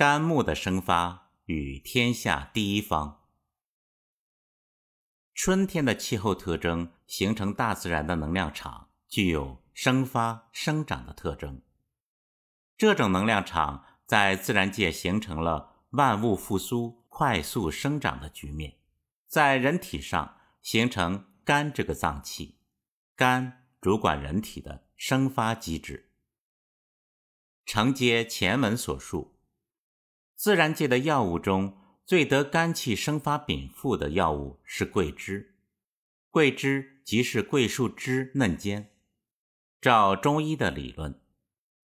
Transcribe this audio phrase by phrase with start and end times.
[0.00, 3.20] 肝木的生发与天下第一方。
[5.34, 11.60] 春天的气候特征形成大自然的能量场，具有生发生长的特征。
[12.78, 18.78] 这种能量场在自然界形成了万物复苏、快速生长的局面。
[19.26, 22.56] 在人体上形成肝这个脏器，
[23.14, 26.10] 肝主管人体的生发机制。
[27.66, 29.36] 承接前文所述，
[30.40, 31.76] 自然界的药物中
[32.06, 35.58] 最得肝气生发禀赋的药物是桂枝。
[36.30, 38.90] 桂枝即是桂树枝嫩尖。
[39.82, 41.20] 照中医的理论，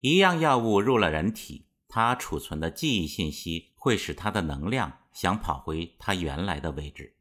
[0.01, 7.19] 一样药物入了人体，它储存的记忆信息会使它的能量想跑回它原来的位置。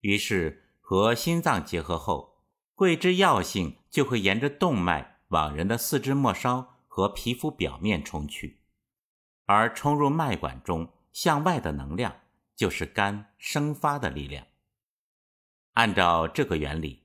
[0.00, 2.42] 于是和心脏结合后，
[2.74, 8.58] 桂枝药性就会沿着动脉往人的四肢末梢和皮肤表面冲去，
[9.52, 12.20] 而冲入脉管中向外的能量
[12.56, 14.46] 就是肝生发的力量。
[15.72, 17.04] 按照这个原理，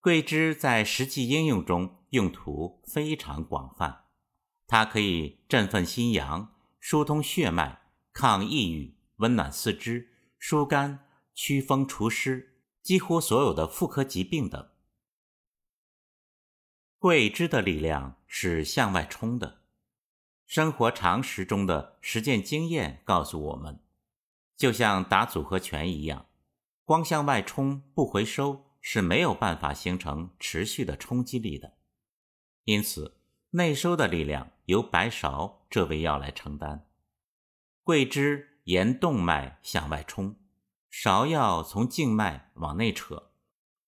[0.00, 4.04] 桂枝在实际应用中用途非常广泛，
[4.66, 10.08] 它可以振奋心阳、疏通血脉、抗抑郁、温暖四肢、
[10.38, 11.06] 疏肝。
[11.34, 14.68] 驱风除湿，几乎所有的妇科疾病等。
[16.98, 19.61] 桂枝的力量是向外冲的，
[20.52, 23.80] 生活常识中的实践经验告诉我们，
[24.54, 26.26] 就像打组合拳一样，
[26.84, 31.78] 光向外冲不回收是没有办法形成持续的冲击力的。
[32.64, 33.16] 因此，
[33.52, 36.86] 内收的力量由白芍这味药来承担，
[37.82, 40.36] 桂枝沿动脉向外冲。
[40.92, 43.30] 芍药从静脉往内扯，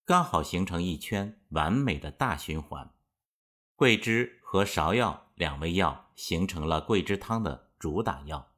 [0.07, 2.91] 刚好形成一圈完美的大循环。
[3.77, 8.53] 桂枝和芍药两味药形成了桂枝汤的主打药。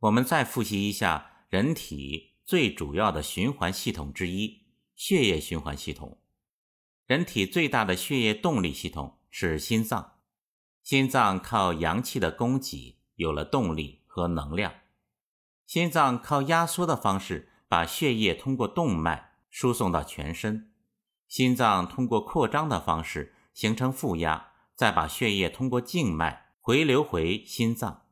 [0.00, 6.20] 我们再复习一下人体最主要的循环系统之一——血液循环系统。
[7.06, 10.20] 人体最大的血液动力系统是心脏，
[10.82, 14.74] 心脏靠阳气的供给有了动力和能量。
[15.66, 20.72] 心脏靠压缩的方式把血液通过动脉输送到全身，
[21.26, 28.06] 心脏通过扩张的方式形成负压，再把血液通过静脉回流回心脏。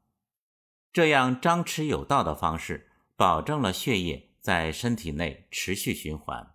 [0.92, 6.54] 这样张弛有道的方式，保证了血液在身体内持续循环。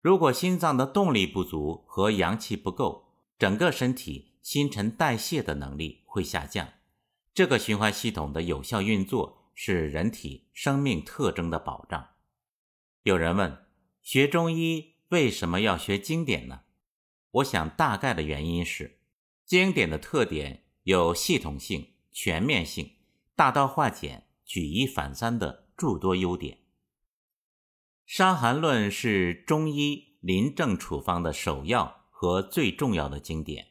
[0.00, 6.68] 如果心脏的动力不足和阳气不够，整个身体新陈代谢的能力会下降。
[7.34, 12.08] 这个循环系统的有效运作是人体生命特征的保障。
[13.02, 13.66] 有人问：
[14.00, 16.62] 学中医为什么要学经典呢？
[17.36, 19.00] 我想大概的原因是，
[19.44, 22.96] 经典的特点有系统性、全面性、
[23.34, 26.56] 大道化简、举一反三的诸多优点。
[28.04, 33.68] 《伤寒论》是中医临症处方的首要和最重要的经典。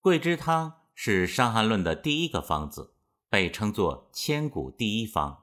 [0.00, 0.78] 桂枝汤。
[1.02, 2.92] 是《伤寒论》的第一个方子，
[3.30, 5.32] 被称作千古第一方。《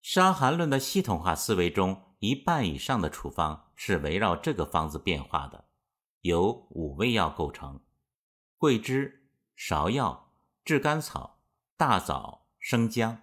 [0.00, 5.68] 伤寒论》的系统化思维中，一半以上的处方是围绕这个方子变化的，
[6.22, 7.80] 由五味药构成：
[8.56, 10.34] 桂枝、芍药、
[10.64, 11.38] 炙甘草、
[11.76, 13.22] 大枣、生姜。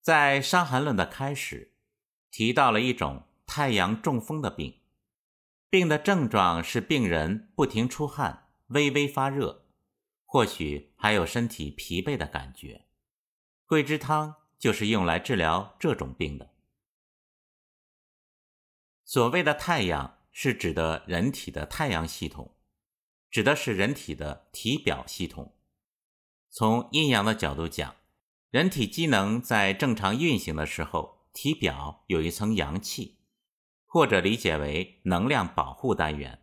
[0.00, 1.74] 在《伤寒论》的开始，
[2.30, 4.80] 提到了一种太阳中风的病。
[5.68, 9.66] 病的症状是病人不停出汗、微微发热，
[10.24, 12.86] 或许还有身体疲惫的感觉。
[13.66, 16.51] 桂枝汤就是用来治疗这种病的。
[19.12, 22.54] 所谓的太阳，是指的人体的太阳系统，
[23.30, 25.52] 指的是人体的体表系统。
[26.48, 27.94] 从阴阳的角度讲，
[28.48, 33.18] 人体机能在正常运行的时候，体表有一层阳气。
[33.84, 36.40] 或者理解为能量保护单元，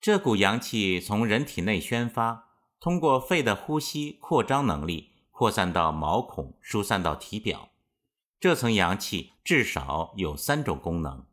[0.00, 2.48] 这股阳气从人体内宣发，
[2.80, 7.70] 通过肺的呼吸扩张能力扩散到毛孔，疏散到体表。
[8.40, 11.24] 这层阳气至少有三种功能：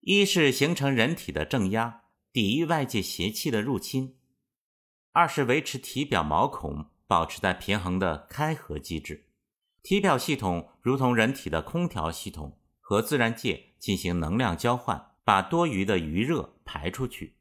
[0.00, 2.02] 一是形成人体的正压，
[2.32, 4.16] 抵御外界邪气的入侵；
[5.12, 9.28] 二是维持体表毛孔保持在平衡的开合机制。
[9.82, 12.56] 体表系统如同人体的空调系统。
[12.90, 17.36] 和自然界进行能量交换，把多余的余热排出去。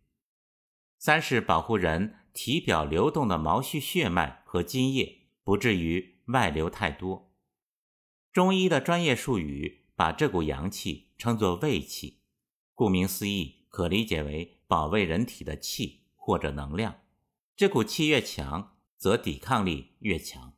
[1.00, 7.34] 三是保护人体表流动的毛细血脉和津液，不至于外流太多。
[8.32, 12.19] 中医的专业术语把这股阳气称作胃气，
[12.80, 17.02] 顾名思义，可理解为保卫人体的气或者能量。
[17.58, 20.54] 这股气越强，则抵抗力越强。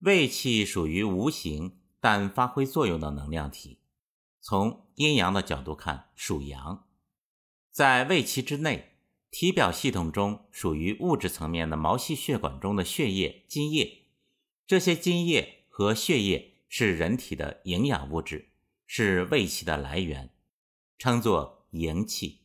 [0.00, 3.78] 胃气属于无形但发挥作用的能量体，
[4.40, 6.88] 从阴阳的角度看属阳。
[7.70, 8.96] 在胃气之内，
[9.30, 14.08] 体表系统中属于物质层面的毛细血管中的血液、津液，
[14.66, 18.49] 这些津液和血液是人体的营养物质，
[18.92, 20.34] 是胃气的来源，
[20.98, 22.40] 称作营气。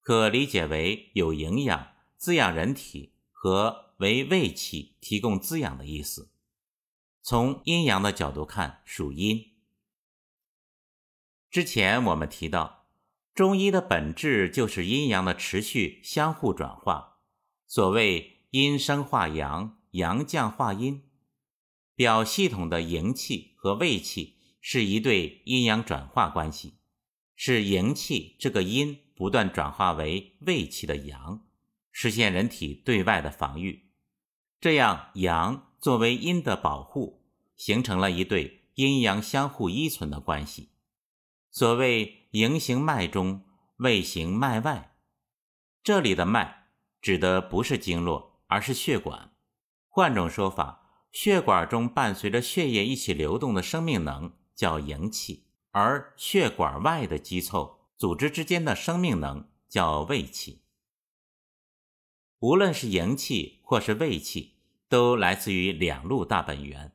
[0.00, 6.30] 可理解为有营养、滋养人体和为胃气提供滋养的意思。
[7.22, 9.56] 从阴阳的角度看，属阴。
[11.50, 12.86] 之前我们提到，
[13.34, 17.18] 中医的本质就是阴阳的持续相互转化。
[17.66, 21.10] 所谓阴生化阳，阳降化阴，
[21.96, 26.74] 表系统的营气和胃气是一对阴阳转化关系，
[27.34, 29.00] 是营气这个阴。
[29.18, 31.44] 不断转化为胃气的阳，
[31.90, 33.90] 实现人体对外的防御。
[34.60, 37.24] 这样，阳作为阴的保护，
[37.56, 40.68] 形成了一对阴阳相互依存的关系。
[41.50, 43.42] 所谓“营行脉中，
[43.78, 44.94] 胃行脉外”，
[45.82, 46.68] 这里的脉
[47.02, 49.32] 指的不是经络，而是血管。
[49.88, 57.78] 换种说法，血管中伴随着血液一起流动的生命能叫营气，而血管外的肌凑。
[57.96, 60.62] 组织之间的生命能叫胃气。
[62.40, 64.56] 无论是营气或是胃气，
[64.88, 66.92] 都来自于两路大本源：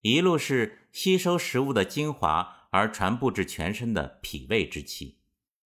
[0.00, 5.18] 一路是吸收食物的精华而传布至全身的脾胃之气；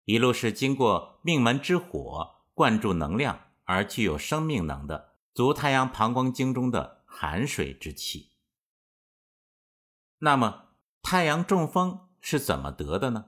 [0.05, 8.31] 一路是经过命门之火灌注能量而具有生命能的足太阳膀胱经中的寒水之气。
[10.19, 10.66] 那么，
[11.09, 13.27] 太阳中风是怎么得的呢？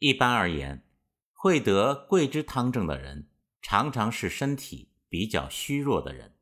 [0.00, 0.84] 一般而言，
[1.32, 3.30] 会得桂枝汤症的人，
[3.62, 6.34] 常常是身体比较虚弱的人，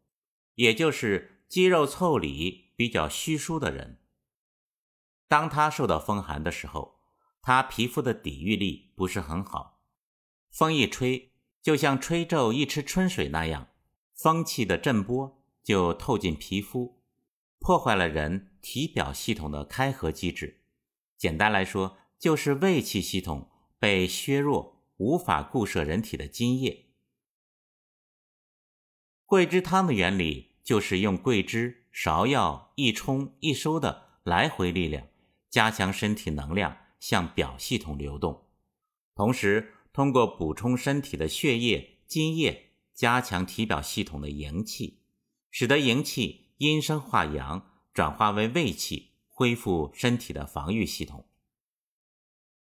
[0.54, 4.00] 也就是肌肉腠理比较虚疏的人。
[5.28, 7.00] 当他受到风寒的时候，
[7.42, 9.82] 他皮肤的抵御力不是很好，
[10.48, 13.68] 风一吹，就像吹皱一池春水那样，
[14.14, 17.03] 风气的震波就透进皮肤，
[17.64, 20.64] 破坏了人体表系统的开合机制。
[21.16, 26.90] 简单来说，就是胃气系统被削弱，无法固摄人体的津液。
[29.24, 35.08] 桂枝汤的原理就是用桂枝、芍药一冲一收的来回力量，
[35.48, 38.46] 加强身体能量向表系统流动，
[39.14, 45.00] 同时通过补充身体的血液、津液，加强体表系统的营气，
[45.50, 51.26] 使得营气阴生化阳，转化为胃气，恢复身体的防御系统。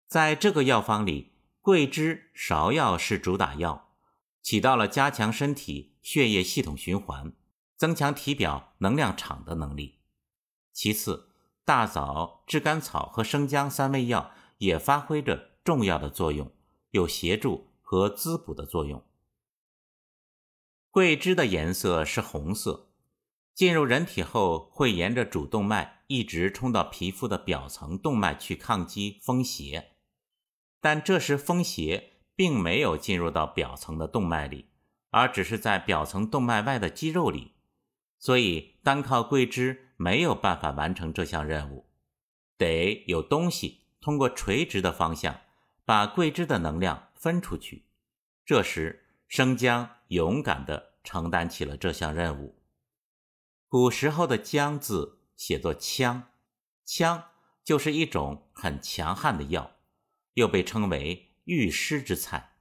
[0.06, 3.90] 在这个药方里，桂枝、芍药是主打药，
[4.42, 7.32] 起到了加强身体血液系统循环、
[7.76, 10.00] 增强体表能量场的能力。
[10.72, 11.30] 其次，
[11.64, 16.52] 大枣、炙甘草和生姜三味药也发挥着重要的作用，
[16.90, 19.04] 有协助和滋补的作用。
[20.90, 22.89] 桂枝的颜色是红色，
[23.60, 29.90] 进入人体后会沿着主动脉一直冲到皮肤的表层动脉去抗击风邪。
[30.80, 34.70] 但这时风邪并没有进入到表层的动脉里，
[35.10, 37.52] 而只是在表层动脉外的肌肉里，
[38.18, 41.84] 所以单靠桂枝没有办法完成这项任务，
[42.56, 45.38] 得有东西通过垂直的方向
[45.84, 47.84] 把桂枝的能量分出去。
[48.46, 52.56] 这时生姜勇敢地承担起了这项任务。
[53.70, 56.24] 古时候的“姜”字写作“羌”，
[56.84, 57.26] 羌
[57.62, 59.76] 就是一种很强悍的药。
[60.34, 62.56] 又被称为御湿之菜，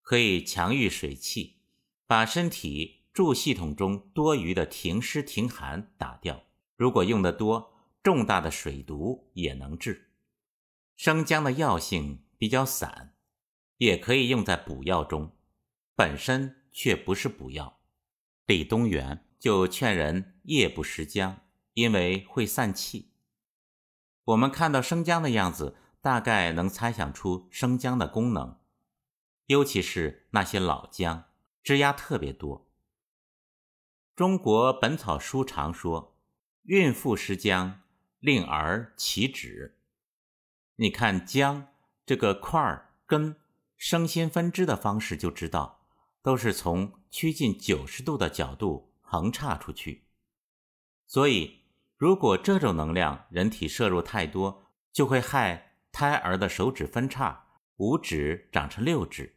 [0.00, 1.58] 可以强御水气，
[2.06, 6.44] 把身体助系统中多余的停湿停寒打掉。
[6.76, 10.12] 如果用得多，重大的水毒也能治。
[10.96, 13.14] 生姜的药性比较散，
[13.76, 15.36] 也可以用在补药中，
[15.94, 17.80] 本身却不是补药。
[18.46, 21.40] 李东垣就劝人夜不食姜，
[21.74, 23.12] 因为会散气。
[24.24, 25.76] 我们看到生姜的样子。
[26.00, 28.56] 大概能猜想出生姜的功能，
[29.46, 31.24] 尤其是那些老姜，
[31.62, 32.70] 枝丫特别多。
[34.14, 36.16] 中国本草书常说
[36.62, 37.80] ：“孕妇食姜，
[38.20, 39.76] 令儿起止。”
[40.76, 41.66] 你看姜
[42.06, 43.36] 这个块儿根
[43.76, 45.80] 生新分支的方式就知道，
[46.22, 50.04] 都是从趋近九十度的角度横插出去。
[51.06, 51.62] 所以，
[51.96, 55.64] 如果这种能量人体摄入太多，就会害。
[55.90, 57.46] 胎儿的手指分叉，
[57.78, 59.26] 五指长成六指。《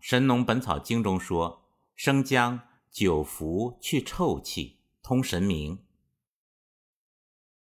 [0.00, 5.86] 神农本草经》中说：“生姜久服去臭气，通神明。”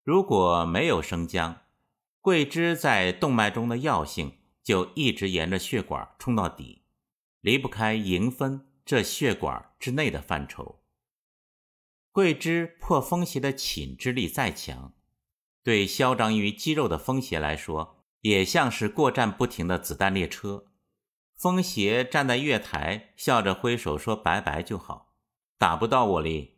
[0.01, 1.61] 如果没有生姜，
[2.21, 6.81] 桂枝在动脉中的药性就一直沿着血管冲到底，
[7.41, 10.81] 离不开营分这血管之内的范畴。
[12.17, 14.95] 桂枝破风邪的侵之力再强，
[15.61, 20.65] 对嚣张于肌肉的风邪来说，也像是过站不停的子弹列车。
[21.35, 25.13] 风邪站在月台，笑着挥手说拜拜就好，
[25.59, 26.57] 打不到我哩。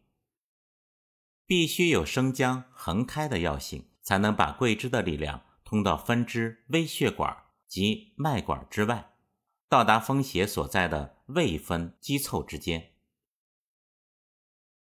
[1.45, 7.35] 必须有生姜横开的药性，才能把桂枝的力量通到分支微血管
[7.67, 9.11] 及脉管之外，
[9.67, 12.88] 到达风邪所在的胃分肌凑之间。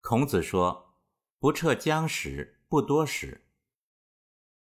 [0.09, 0.95] 孔子说
[1.37, 3.45] ：“不撤姜食，不多食。”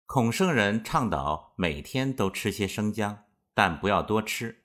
[0.08, 4.64] 孔圣人倡导每天都吃些生姜，但不要多吃。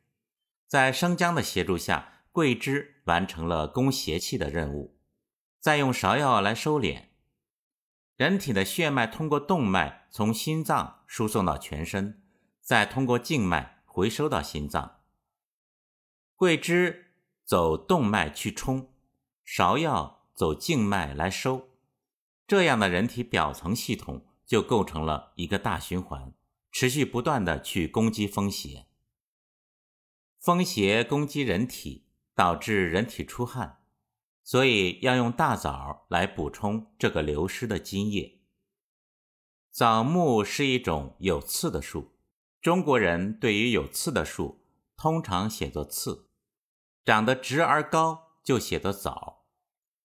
[0.69, 5.01] 在生姜的协助下，桂枝完成了攻邪气的任务，
[5.59, 7.07] 再用芍药来收敛。
[8.15, 12.23] 人体的血脉通过动脉从心脏输送到全身，
[12.61, 15.01] 再通过静脉回收到心脏。
[16.37, 18.93] 桂枝走动脉去冲，
[19.45, 20.18] 芍药。
[20.39, 21.71] 走静脉来收，
[22.47, 26.33] 这样的人体表层系统就构成了一个大循环，
[26.71, 28.87] 持续不断的去攻击风邪。
[30.39, 33.83] 风邪攻击人体，导致人体出汗，
[34.45, 38.39] 所以要用大枣来补充这个流失的津液。
[39.73, 42.13] 枣木是一种有刺的树，
[42.61, 44.65] 中国人对于有刺的树
[44.97, 46.29] 通常写作刺，
[47.05, 49.38] 长得直而高就写作枣。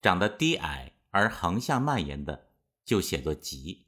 [0.04, 2.50] 长得低矮而横向蔓延的，
[2.84, 3.86] 就写作极。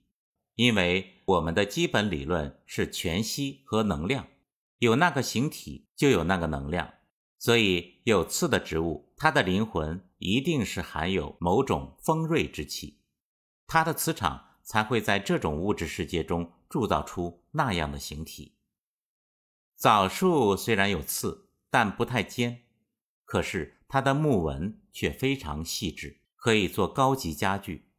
[0.55, 4.27] 因为我们的基本理论是全息和能量，
[4.79, 6.95] 有那个形体就有那个能量，
[7.39, 13.03] 所以有刺的植物，它的灵魂一定是含有某种锋锐之气，
[13.67, 18.57] 它的磁场才会在这种物质世界中铸造出那样的形体。
[19.77, 22.63] 枣树虽然有刺，但不太尖，
[23.27, 23.76] 可是。
[23.89, 27.91] 它的木纹却非常细致，可以做高级家具。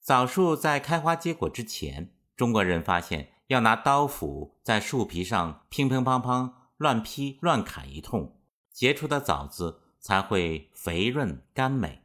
[0.00, 8.40] 枣树在开花结果之前，中国人发现要拿刀斧在树皮上乒乒乓乓乱劈乱砍一通，
[8.72, 12.02] 结出的枣子才会肥润甘美。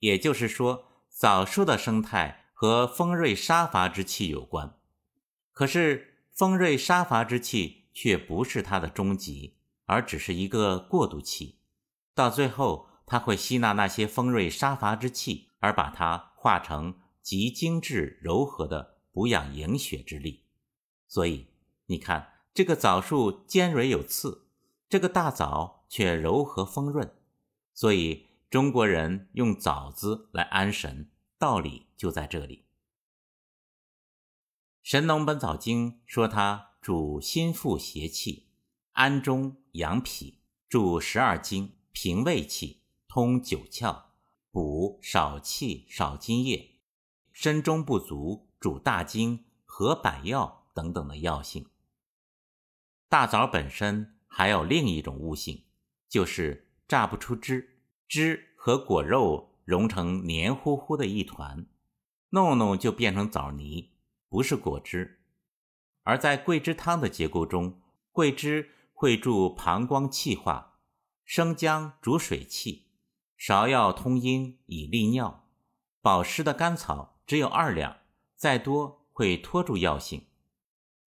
[0.00, 4.78] 也就是说，枣树的生态和锋锐杀伐之气有关。
[5.52, 9.58] 可是，锋锐杀伐之气却不是它的终极。
[9.86, 11.58] 而只是一个过渡期，
[12.14, 20.44] 到最后，它会吸纳那些锋锐杀伐之气，而把它化成极精致柔和的补养营血之力。
[21.08, 21.48] 所以，
[21.86, 24.46] 你看，这个枣树尖锐有刺，
[24.88, 27.14] 这个大枣却柔和丰润。
[27.74, 32.56] 所以，中国人用枣子来安神，道理就在这里。
[34.82, 38.51] 《神农本草经》说它主心腹邪气。
[38.92, 44.02] 安中养脾，助十二经，平胃气，通九窍，
[44.50, 46.76] 补少气少津液，
[47.32, 51.66] 身中不足，主大经，和百药等等的药性。
[53.08, 55.64] 大枣本身还有另一种物性，
[56.10, 61.64] 就是榨不出汁，汁和果肉融成黏糊糊的一团，
[62.28, 63.94] 弄弄就变成枣泥，
[64.28, 65.22] 不是果汁。
[66.02, 67.80] 而在桂枝汤的结构中，
[68.10, 68.68] 桂枝。
[69.02, 70.78] 会助膀胱气化，
[71.24, 72.86] 生姜主水气，
[73.36, 75.48] 芍药通阴以利尿，
[76.00, 77.96] 保湿的甘草只有二两，
[78.36, 80.26] 再多会拖住药性。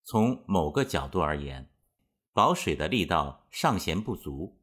[0.04, 1.70] 从某个角度而言，
[2.34, 4.60] 保水的力道尚嫌不足。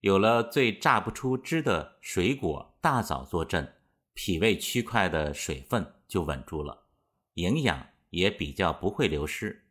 [0.00, 3.76] 有了最榨不出汁的水果大枣坐镇，
[4.14, 6.86] 脾胃区块的水分就稳住了，
[7.34, 9.68] 营养也比较不会流失。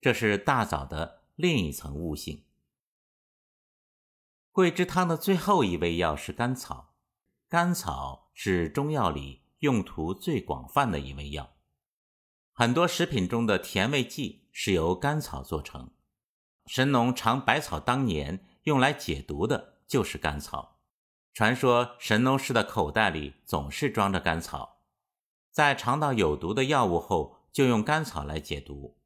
[0.00, 1.17] 这是大枣的。
[1.38, 2.42] 另一层悟性。
[4.50, 6.96] 桂枝汤的最后一味药是甘草，
[7.48, 11.54] 甘草是中药里用途最广泛的一味药，
[12.52, 15.92] 很多食品中的甜味剂是由甘草做成。
[16.66, 20.80] 神农尝百草当年用来解毒的就是甘草，
[21.32, 24.80] 传说神农氏的口袋里总是装着甘草，
[25.52, 28.98] 在尝到有毒的药物后，就用甘草来解毒，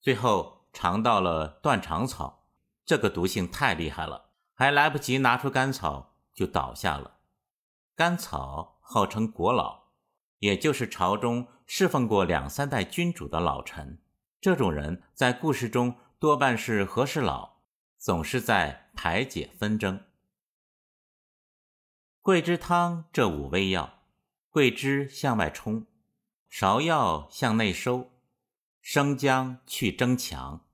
[0.00, 0.57] 最后。
[0.80, 2.46] 尝到了断肠草，
[2.84, 7.16] 这个毒性太厉害了，还来不及拿出甘草就倒下了。
[7.96, 9.88] 甘草号称国老，
[10.38, 14.00] 也就是朝中侍奉过两三代君主的老臣。
[14.40, 17.56] 这种人在故事中多半是和事佬，
[17.96, 20.04] 总是在排解纷争。
[22.22, 24.04] 桂枝汤这五味药：
[24.48, 25.88] 桂枝向外冲，
[26.48, 28.12] 芍药向内收，
[28.80, 30.66] 生姜去争强。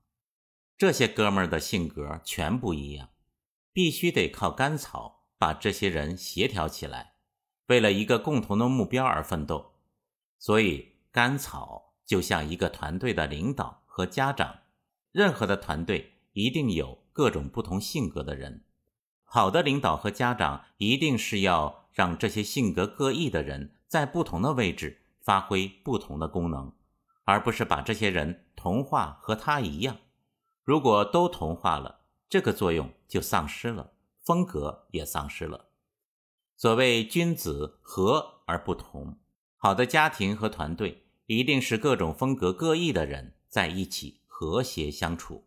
[0.77, 3.09] 这些哥们儿的性格全不一样，
[3.71, 7.13] 必须得靠甘草把这些人协调起来，
[7.67, 9.75] 为了一个共同的目标而奋斗。
[10.37, 14.59] 所以，甘草就像一个团队的领导和家长。
[15.13, 18.65] 任何的团队一定有各种不同性格的人，
[19.23, 26.73] 好的领导和家长一定是要让这些性格各异的人在不同的位置发挥不同的功能，
[27.23, 29.95] 而不是把这些人同化和他一样。
[30.65, 33.93] 如果都同化了，这个作用就丧失了，
[34.23, 35.69] 风格也丧失了。
[36.57, 39.19] 所谓君子和而不同，
[39.57, 45.45] 好的家庭和团队一定是各种风格各异的人在一起和谐相处。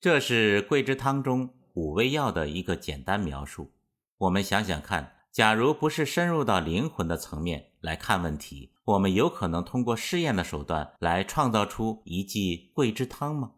[0.00, 3.70] 这是桂枝汤中五味药的一个简单描述。
[4.16, 5.19] 我们想想看。
[5.32, 13.52] 假如不是深入到灵魂的层面来看问题，我们有可能通过试验的手段来创造出一剂桂枝汤吗？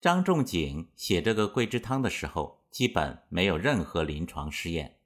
[0.00, 4.98] 张仲景写这个桂枝汤的时候，基本没有任何临床试验，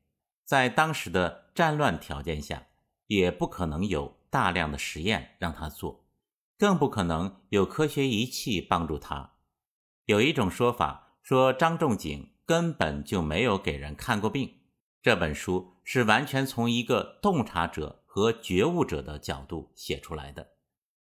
[0.43, 2.69] 在当时的战乱条件下，
[3.09, 6.07] 也不可能有大量的实验让他做，
[6.57, 9.35] 更不可能有科学仪器帮助他。
[10.07, 12.31] 有一种说法说张仲景。
[12.47, 14.61] 根本就没有给人看过病。
[15.03, 20.53] 这本书是完全从一个洞察者和觉悟者的角度写出来的，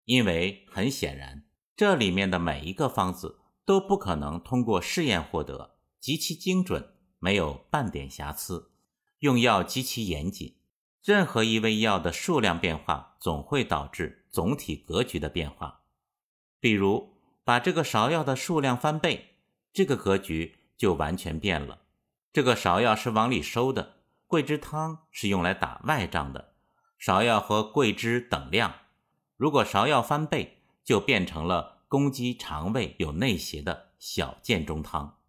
[0.06, 1.44] 因为很显然，
[1.76, 8.72] 这里面的每一个方子都不可能通过试验获得，极其精准，没有半点瑕疵，
[9.20, 10.56] 用药极其严谨。
[11.04, 15.82] 任何一味药的数量变化，总会导致总体格局的变化。
[16.60, 19.36] 比如，把这个芍药的数量翻倍，
[19.74, 20.60] 这个格局。
[20.82, 21.82] 就完全变了。
[22.34, 26.56] 这个芍药是往里收的，桂枝汤是用来打外仗的。
[27.00, 28.74] 芍药和桂枝等量，
[29.38, 35.20] 如果芍药翻倍，就变成了攻击肠胃有内邪的小建中汤。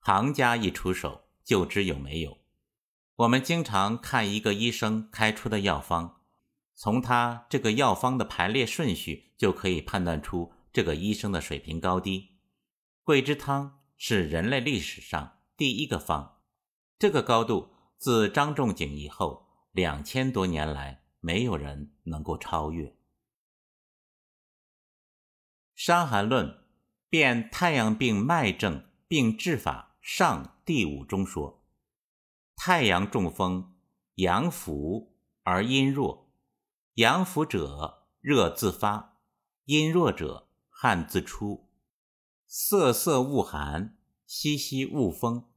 [0.00, 2.38] 行家一出手就知有没有。
[3.14, 6.22] 我们经常看一个医生开出的药方，
[6.74, 12.30] 从他这个药方的排列顺序就可以判断出这个医生的水平高低。
[13.04, 13.77] 桂枝汤。
[14.00, 16.36] 是人类历史上第一个方，
[16.98, 22.86] 这个高度自张仲景以后两千多年来没有人能够超越。
[25.74, 26.46] 《伤寒论》
[27.10, 31.64] 辨太阳病脉症病治法上第五中说：
[32.54, 33.74] 太阳中风，
[34.14, 36.32] 阳浮而阴弱，
[36.94, 39.20] 阳浮者热自发，
[39.64, 41.67] 阴弱者汗自出。
[42.50, 45.50] 瑟瑟恶寒，息息恶风，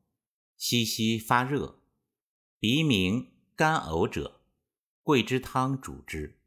[0.57, 1.79] 息息发热，
[2.59, 4.41] 鼻鸣干呕者，
[5.01, 6.37] 桂枝汤主之。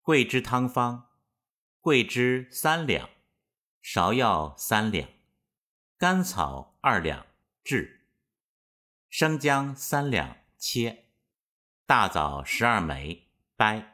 [0.00, 1.10] 桂枝汤方：
[1.78, 3.08] 桂枝三两，
[3.80, 5.08] 芍药三两，
[5.96, 7.24] 甘草二两
[7.62, 8.08] 制，
[9.08, 11.04] 生姜三两切，
[11.86, 13.91] 大枣十二枚掰。